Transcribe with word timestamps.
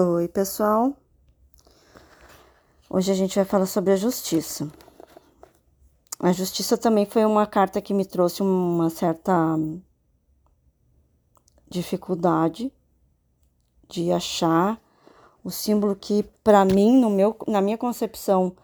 Oi, 0.00 0.28
pessoal. 0.28 0.94
Hoje 2.88 3.10
a 3.10 3.16
gente 3.16 3.34
vai 3.34 3.44
falar 3.44 3.66
sobre 3.66 3.92
a 3.92 3.96
justiça. 3.96 4.70
A 6.20 6.30
justiça 6.30 6.78
também 6.78 7.04
foi 7.04 7.24
uma 7.24 7.44
carta 7.48 7.80
que 7.80 7.92
me 7.92 8.04
trouxe 8.04 8.40
uma 8.40 8.90
certa 8.90 9.34
dificuldade 11.68 12.72
de 13.88 14.12
achar 14.12 14.80
o 15.42 15.50
símbolo 15.50 15.96
que, 15.96 16.22
para 16.44 16.64
mim, 16.64 17.00
no 17.00 17.10
meu, 17.10 17.36
na 17.48 17.60
minha 17.60 17.76
concepção, 17.76 18.56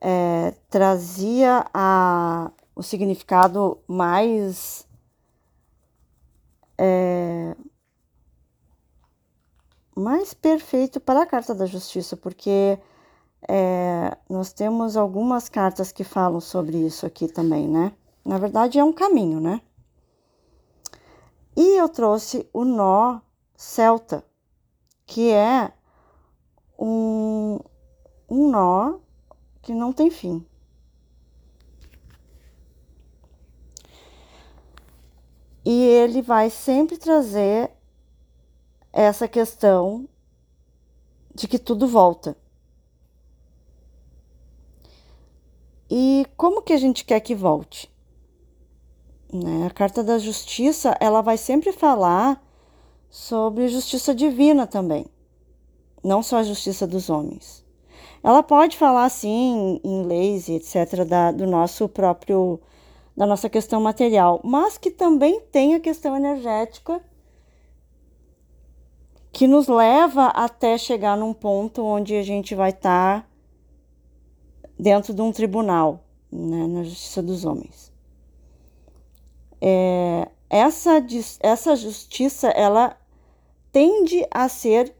é, 0.00 0.54
trazia 0.70 1.66
a, 1.74 2.52
o 2.76 2.84
significado 2.84 3.78
mais 3.88 4.87
mais 9.98 10.32
perfeito 10.32 11.00
para 11.00 11.22
a 11.22 11.26
carta 11.26 11.54
da 11.54 11.66
justiça, 11.66 12.16
porque 12.16 12.78
é, 13.48 14.16
nós 14.28 14.52
temos 14.52 14.96
algumas 14.96 15.48
cartas 15.48 15.92
que 15.92 16.04
falam 16.04 16.40
sobre 16.40 16.78
isso 16.78 17.04
aqui 17.04 17.28
também, 17.28 17.68
né? 17.68 17.92
Na 18.24 18.38
verdade, 18.38 18.78
é 18.78 18.84
um 18.84 18.92
caminho, 18.92 19.40
né? 19.40 19.60
E 21.56 21.76
eu 21.76 21.88
trouxe 21.88 22.48
o 22.52 22.64
nó 22.64 23.20
celta, 23.56 24.24
que 25.04 25.30
é 25.30 25.72
um, 26.78 27.58
um 28.28 28.48
nó 28.48 28.98
que 29.60 29.74
não 29.74 29.92
tem 29.92 30.10
fim. 30.10 30.46
E 35.64 35.84
ele 35.84 36.22
vai 36.22 36.48
sempre 36.48 36.96
trazer 36.96 37.70
essa 39.02 39.28
questão 39.28 40.08
de 41.34 41.46
que 41.46 41.58
tudo 41.58 41.86
volta. 41.86 42.36
E 45.90 46.26
como 46.36 46.62
que 46.62 46.72
a 46.72 46.76
gente 46.76 47.04
quer 47.04 47.20
que 47.20 47.34
volte? 47.34 47.90
Né? 49.32 49.66
A 49.66 49.70
carta 49.70 50.02
da 50.02 50.18
justiça, 50.18 50.96
ela 51.00 51.22
vai 51.22 51.36
sempre 51.36 51.72
falar 51.72 52.42
sobre 53.08 53.68
justiça 53.68 54.14
divina 54.14 54.66
também, 54.66 55.06
não 56.02 56.22
só 56.22 56.38
a 56.38 56.42
justiça 56.42 56.86
dos 56.86 57.08
homens. 57.08 57.64
Ela 58.22 58.42
pode 58.42 58.76
falar 58.76 59.08
sim 59.08 59.80
em 59.82 60.02
leis, 60.02 60.48
etc, 60.48 61.04
da, 61.04 61.30
do 61.30 61.46
nosso 61.46 61.88
próprio 61.88 62.60
da 63.16 63.26
nossa 63.26 63.48
questão 63.48 63.80
material, 63.80 64.40
mas 64.44 64.78
que 64.78 64.92
também 64.92 65.40
tem 65.40 65.74
a 65.74 65.80
questão 65.80 66.16
energética 66.16 67.02
que 69.38 69.46
nos 69.46 69.68
leva 69.68 70.30
até 70.30 70.76
chegar 70.76 71.16
num 71.16 71.32
ponto 71.32 71.84
onde 71.84 72.16
a 72.16 72.24
gente 72.24 72.56
vai 72.56 72.70
estar 72.70 73.20
tá 73.20 73.28
dentro 74.76 75.14
de 75.14 75.22
um 75.22 75.30
tribunal, 75.30 76.02
né, 76.28 76.66
na 76.66 76.82
justiça 76.82 77.22
dos 77.22 77.44
homens. 77.44 77.92
É, 79.60 80.28
essa, 80.50 81.00
essa 81.38 81.76
justiça, 81.76 82.48
ela 82.48 82.96
tende 83.70 84.26
a 84.28 84.48
ser 84.48 84.92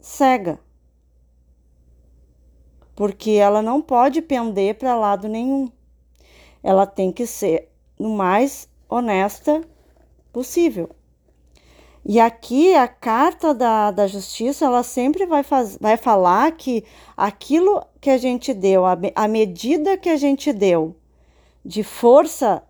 cega, 0.00 0.58
porque 2.96 3.32
ela 3.32 3.60
não 3.60 3.82
pode 3.82 4.22
pender 4.22 4.76
para 4.76 4.96
lado 4.96 5.28
nenhum. 5.28 5.70
Ela 6.62 6.86
tem 6.86 7.12
que 7.12 7.26
ser 7.26 7.70
o 7.98 8.08
mais 8.08 8.66
honesta 8.88 9.60
possível. 10.32 10.88
E 12.04 12.18
aqui 12.18 12.74
a 12.74 12.88
carta 12.88 13.52
da, 13.52 13.90
da 13.90 14.06
justiça, 14.06 14.64
ela 14.64 14.82
sempre 14.82 15.26
vai, 15.26 15.42
faz, 15.42 15.76
vai 15.78 15.96
falar 15.96 16.52
que 16.52 16.84
aquilo 17.16 17.84
que 18.00 18.08
a 18.08 18.16
gente 18.16 18.54
deu, 18.54 18.86
a, 18.86 18.96
a 19.14 19.28
medida 19.28 19.98
que 19.98 20.08
a 20.08 20.16
gente 20.16 20.52
deu 20.52 20.96
de 21.64 21.82
força 21.82 22.62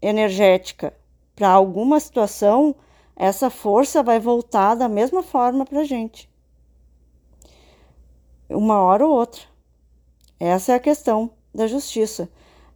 energética 0.00 0.94
para 1.34 1.50
alguma 1.50 1.98
situação, 1.98 2.76
essa 3.16 3.50
força 3.50 4.02
vai 4.02 4.20
voltar 4.20 4.76
da 4.76 4.88
mesma 4.88 5.22
forma 5.22 5.64
para 5.64 5.80
a 5.80 5.84
gente. 5.84 6.30
Uma 8.48 8.80
hora 8.80 9.04
ou 9.04 9.12
outra. 9.12 9.42
Essa 10.38 10.72
é 10.72 10.74
a 10.76 10.80
questão 10.80 11.30
da 11.52 11.66
justiça. 11.66 12.30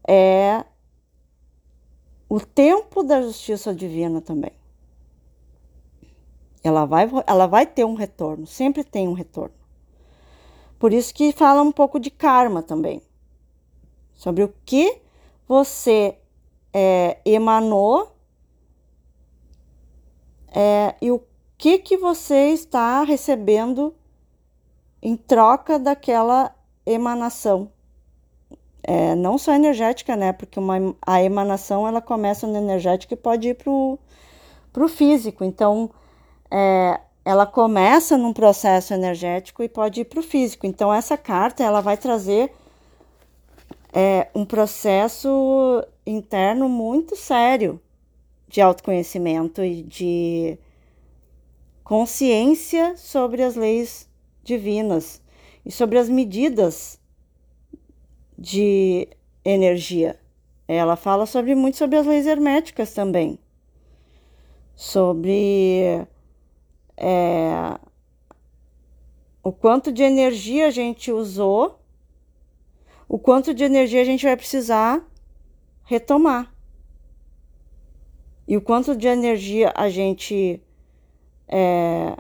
É 0.07 0.65
o 2.29 2.41
tempo 2.41 3.03
da 3.03 3.23
justiça 3.23 3.75
divina 3.75 4.21
também. 4.21 4.58
Ela 6.63 6.85
vai, 6.85 7.09
ela 7.27 7.47
vai 7.47 7.67
ter 7.67 7.85
um 7.85 7.95
retorno, 7.95 8.47
sempre 8.47 8.83
tem 8.85 9.07
um 9.09 9.13
retorno. 9.13 9.55
Por 10.79 10.93
isso 10.93 11.13
que 11.13 11.33
fala 11.33 11.63
um 11.63 11.73
pouco 11.73 11.99
de 11.99 12.11
karma 12.11 12.63
também, 12.63 13.03
sobre 14.15 14.45
o 14.45 14.55
que 14.65 15.01
você 15.47 16.17
é, 16.73 17.19
emanou 17.25 18.15
é, 20.49 20.95
e 21.01 21.11
o 21.11 21.23
que 21.57 21.79
que 21.79 21.97
você 21.97 22.51
está 22.51 23.03
recebendo 23.03 23.95
em 25.03 25.17
troca 25.17 25.79
daquela 25.79 26.55
emanação. 26.87 27.71
É, 28.83 29.15
não 29.15 29.37
só 29.37 29.53
energética, 29.53 30.17
né? 30.17 30.33
Porque 30.33 30.59
uma, 30.59 30.95
a 31.03 31.23
emanação 31.23 31.87
ela 31.87 32.01
começa 32.01 32.47
no 32.47 32.57
energético 32.57 33.13
e 33.13 33.17
pode 33.17 33.49
ir 33.49 33.55
para 33.55 33.71
o 33.71 34.89
físico. 34.89 35.45
Então, 35.45 35.91
é, 36.51 37.01
ela 37.25 37.47
começa 37.47 38.17
num 38.17 38.33
processo 38.33 38.95
energético 38.95 39.63
e 39.63 39.69
pode 39.69 40.01
ir 40.01 40.05
para 40.05 40.21
o 40.21 40.23
físico. 40.23 40.67
Então, 40.67 40.93
essa 40.93 41.17
carta 41.17 41.63
ela 41.63 41.81
vai 41.81 41.97
trazer 41.97 42.53
é, 43.93 44.29
um 44.35 44.45
processo 44.45 45.85
interno 46.07 46.69
muito 46.69 47.17
sério 47.17 47.81
de 48.49 48.61
autoconhecimento 48.61 49.63
e 49.63 49.83
de 49.83 50.59
consciência 51.85 52.97
sobre 52.97 53.43
as 53.43 53.57
leis 53.57 54.09
divinas 54.43 55.23
e 55.65 55.71
sobre 55.71 55.99
as 55.99 56.09
medidas 56.09 56.99
de 58.39 59.09
energia. 59.45 60.19
Ela 60.67 60.97
fala 60.97 61.27
sobre 61.27 61.55
muito 61.55 61.77
sobre 61.77 61.97
as 61.97 62.07
leis 62.07 62.27
herméticas 62.27 62.93
também, 62.93 63.39
sobre 64.77 66.07
é, 66.99 67.79
o 69.43 69.53
quanto 69.53 69.93
de 69.93 70.03
energia 70.03 70.67
a 70.67 70.71
gente 70.71 71.13
usou, 71.13 71.79
o 73.09 73.19
quanto 73.19 73.55
de 73.55 73.65
energia 73.65 74.03
a 74.03 74.05
gente 74.05 74.27
vai 74.27 74.37
precisar 74.37 75.03
retomar. 75.85 76.53
E 78.47 78.57
o 78.57 78.61
quanto 78.61 78.97
de 78.97 79.07
energia 79.07 79.73
a 79.75 79.89
gente 79.89 80.63
é, 81.47 82.17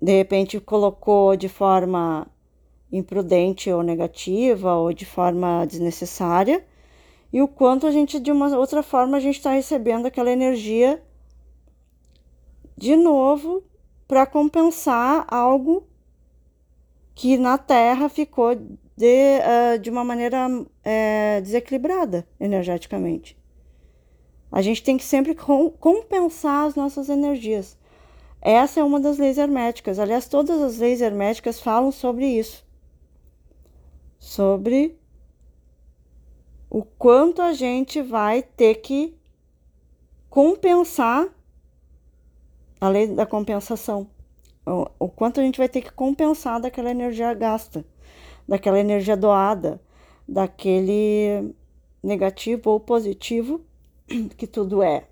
de 0.00 0.16
repente 0.16 0.58
colocou 0.60 1.36
de 1.36 1.48
forma 1.48 2.26
imprudente 2.90 3.70
ou 3.70 3.82
negativa 3.82 4.74
ou 4.74 4.92
de 4.92 5.04
forma 5.04 5.64
desnecessária 5.66 6.64
e 7.32 7.42
o 7.42 7.48
quanto 7.48 7.86
a 7.86 7.90
gente 7.90 8.20
de 8.20 8.30
uma 8.30 8.56
outra 8.56 8.82
forma 8.82 9.16
a 9.16 9.20
gente 9.20 9.36
está 9.36 9.50
recebendo 9.50 10.06
aquela 10.06 10.30
energia 10.30 11.02
de 12.76 12.94
novo 12.94 13.64
para 14.06 14.26
compensar 14.26 15.26
algo 15.28 15.86
que 17.14 17.38
na 17.38 17.56
Terra 17.56 18.08
ficou 18.08 18.54
de, 18.54 19.40
uh, 19.76 19.78
de 19.78 19.90
uma 19.90 20.04
maneira 20.04 20.48
uh, 20.48 21.42
desequilibrada 21.42 22.26
energeticamente. 22.38 23.36
A 24.50 24.62
gente 24.62 24.82
tem 24.82 24.96
que 24.96 25.04
sempre 25.04 25.34
com, 25.34 25.70
compensar 25.70 26.66
as 26.66 26.74
nossas 26.74 27.08
energias. 27.08 27.76
Essa 28.40 28.80
é 28.80 28.84
uma 28.84 29.00
das 29.00 29.18
leis 29.18 29.38
herméticas. 29.38 29.98
Aliás, 29.98 30.28
todas 30.28 30.60
as 30.62 30.78
leis 30.78 31.00
herméticas 31.00 31.60
falam 31.60 31.90
sobre 31.90 32.26
isso. 32.26 32.64
Sobre 34.18 34.98
o 36.70 36.82
quanto 36.84 37.42
a 37.42 37.52
gente 37.52 38.00
vai 38.02 38.42
ter 38.42 38.76
que 38.76 39.16
compensar 40.28 41.28
a 42.80 42.88
lei 42.88 43.06
da 43.06 43.26
compensação. 43.26 44.08
O, 44.64 44.86
o 44.98 45.08
quanto 45.08 45.40
a 45.40 45.42
gente 45.42 45.58
vai 45.58 45.68
ter 45.68 45.82
que 45.82 45.92
compensar 45.92 46.60
daquela 46.60 46.90
energia 46.90 47.32
gasta, 47.34 47.84
daquela 48.48 48.78
energia 48.78 49.16
doada, 49.16 49.80
daquele 50.26 51.54
negativo 52.02 52.70
ou 52.70 52.80
positivo, 52.80 53.60
que 54.36 54.46
tudo 54.46 54.82
é 54.82 55.04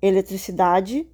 eletricidade, 0.00 1.06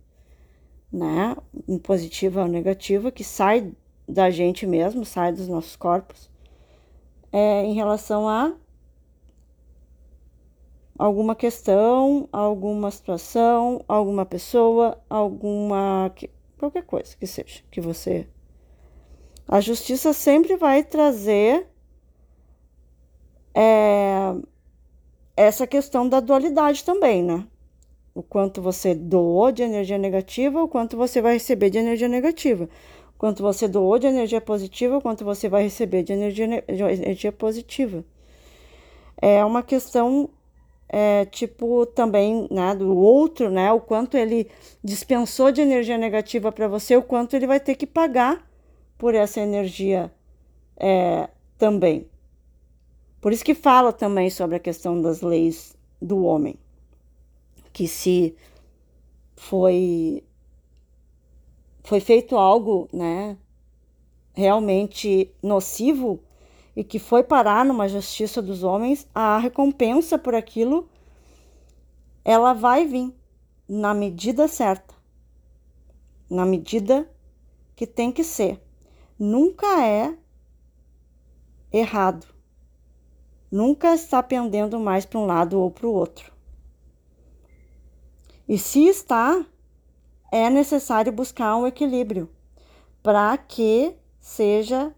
né? 0.92 1.36
Positivo 1.82 2.40
ou 2.40 2.46
negativo, 2.46 3.10
que 3.10 3.24
sai 3.24 3.72
da 4.08 4.30
gente 4.30 4.66
mesmo, 4.66 5.04
sai 5.04 5.32
dos 5.32 5.48
nossos 5.48 5.74
corpos, 5.74 6.30
é, 7.32 7.64
em 7.64 7.74
relação 7.74 8.28
a 8.28 8.54
alguma 10.98 11.34
questão, 11.34 12.28
alguma 12.32 12.90
situação, 12.90 13.84
alguma 13.86 14.24
pessoa, 14.24 14.98
alguma 15.08 16.12
qualquer 16.58 16.84
coisa 16.84 17.16
que 17.16 17.26
seja, 17.26 17.62
que 17.70 17.80
você. 17.80 18.26
A 19.48 19.60
justiça 19.60 20.12
sempre 20.12 20.56
vai 20.56 20.82
trazer 20.82 21.68
é, 23.54 24.34
essa 25.36 25.66
questão 25.66 26.08
da 26.08 26.20
dualidade 26.20 26.84
também, 26.84 27.22
né? 27.22 27.46
O 28.14 28.22
quanto 28.22 28.62
você 28.62 28.94
doou 28.94 29.52
de 29.52 29.62
energia 29.62 29.98
negativa, 29.98 30.62
o 30.62 30.68
quanto 30.68 30.96
você 30.96 31.20
vai 31.20 31.34
receber 31.34 31.70
de 31.70 31.78
energia 31.78 32.08
negativa. 32.08 32.68
O 33.14 33.18
quanto 33.18 33.42
você 33.42 33.68
doou 33.68 33.98
de 33.98 34.06
energia 34.06 34.40
positiva, 34.40 34.96
o 34.96 35.02
quanto 35.02 35.24
você 35.24 35.48
vai 35.48 35.62
receber 35.62 36.02
de 36.02 36.12
energia, 36.12 36.46
de 36.66 36.82
energia 36.82 37.30
positiva. 37.30 38.04
É 39.20 39.44
uma 39.44 39.62
questão 39.62 40.30
é, 40.88 41.24
tipo 41.24 41.86
também 41.86 42.46
né, 42.50 42.74
do 42.74 42.96
outro, 42.96 43.50
né? 43.50 43.72
O 43.72 43.80
quanto 43.80 44.16
ele 44.16 44.48
dispensou 44.82 45.50
de 45.50 45.60
energia 45.60 45.98
negativa 45.98 46.52
para 46.52 46.68
você, 46.68 46.96
o 46.96 47.02
quanto 47.02 47.34
ele 47.34 47.46
vai 47.46 47.60
ter 47.60 47.74
que 47.74 47.86
pagar 47.86 48.46
por 48.96 49.14
essa 49.14 49.40
energia 49.40 50.12
é, 50.76 51.28
também. 51.58 52.08
Por 53.20 53.32
isso 53.32 53.44
que 53.44 53.54
fala 53.54 53.92
também 53.92 54.30
sobre 54.30 54.56
a 54.56 54.60
questão 54.60 55.00
das 55.00 55.20
leis 55.20 55.76
do 56.00 56.24
homem, 56.24 56.56
que 57.72 57.88
se 57.88 58.36
foi 59.34 60.22
foi 61.82 62.00
feito 62.00 62.36
algo, 62.36 62.88
né, 62.92 63.36
realmente 64.34 65.32
nocivo 65.40 66.20
e 66.76 66.84
que 66.84 66.98
foi 66.98 67.24
parar 67.24 67.64
numa 67.64 67.88
justiça 67.88 68.40
dos 68.40 68.62
homens, 68.62 69.08
a 69.14 69.38
recompensa 69.38 70.18
por 70.18 70.34
aquilo 70.34 70.88
ela 72.24 72.52
vai 72.52 72.86
vir 72.86 73.12
na 73.68 73.94
medida 73.94 74.46
certa, 74.46 74.94
na 76.28 76.44
medida 76.44 77.10
que 77.74 77.86
tem 77.86 78.12
que 78.12 78.22
ser. 78.22 78.62
Nunca 79.18 79.84
é 79.84 80.14
errado 81.72 82.36
nunca 83.50 83.94
está 83.94 84.22
pendendo 84.22 84.78
mais 84.78 85.06
para 85.06 85.18
um 85.18 85.26
lado 85.26 85.58
ou 85.58 85.70
para 85.70 85.86
o 85.86 85.92
outro. 85.92 86.32
E 88.48 88.58
se 88.58 88.86
está, 88.86 89.44
é 90.30 90.48
necessário 90.50 91.12
buscar 91.12 91.56
um 91.56 91.66
equilíbrio 91.66 92.28
para 93.02 93.36
que 93.36 93.96
seja 94.20 94.94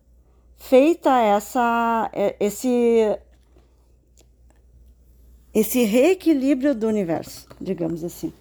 feita 0.58 1.10
essa 1.20 2.10
é, 2.12 2.37
esse 2.38 3.19
esse 5.55 5.82
reequilíbrio 5.84 6.75
do 6.75 6.87
universo, 6.87 7.49
digamos 7.60 8.05
assim. 8.05 8.32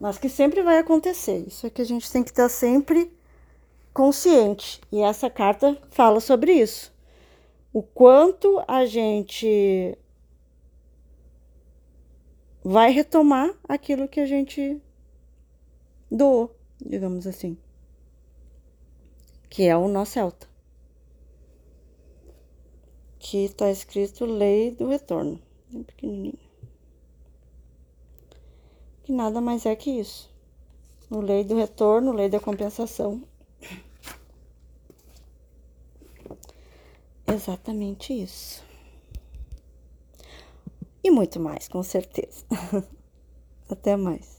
Mas 0.00 0.18
que 0.18 0.28
sempre 0.28 0.62
vai 0.62 0.78
acontecer. 0.78 1.44
Isso 1.46 1.66
é 1.66 1.70
que 1.70 1.82
a 1.82 1.84
gente 1.84 2.10
tem 2.10 2.22
que 2.22 2.30
estar 2.30 2.48
sempre 2.48 3.12
consciente. 3.92 4.80
E 4.90 5.00
essa 5.00 5.30
carta 5.30 5.78
fala 5.90 6.20
sobre 6.20 6.52
isso 6.52 6.96
o 7.76 7.82
quanto 7.82 8.64
a 8.66 8.86
gente 8.86 9.98
vai 12.64 12.90
retomar 12.90 13.54
aquilo 13.68 14.08
que 14.08 14.18
a 14.18 14.24
gente 14.24 14.80
doou, 16.10 16.56
digamos 16.80 17.26
assim, 17.26 17.58
que 19.48 19.64
é 19.64 19.76
o 19.76 19.88
nosso 19.88 20.12
celta, 20.12 20.48
que 23.18 23.44
está 23.44 23.70
escrito 23.70 24.24
lei 24.24 24.70
do 24.70 24.88
retorno, 24.88 25.40
bem 25.70 25.82
pequenininho, 25.82 26.38
que 29.04 29.12
nada 29.12 29.40
mais 29.40 29.66
é 29.66 29.74
que 29.76 29.90
isso, 29.90 30.30
o 31.10 31.20
lei 31.20 31.44
do 31.44 31.56
retorno, 31.56 32.12
lei 32.12 32.28
da 32.28 32.40
compensação. 32.40 33.22
Exatamente 37.26 38.12
isso. 38.12 38.64
E 41.02 41.10
muito 41.10 41.38
mais, 41.38 41.68
com 41.68 41.82
certeza. 41.82 42.44
Até 43.70 43.96
mais. 43.96 44.34